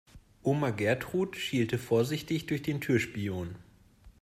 Oma 0.41 0.71
Gertrud 0.71 1.35
schielte 1.37 1.77
vorsichtig 1.77 2.47
durch 2.47 2.63
den 2.63 2.81
Türspion. 2.81 3.55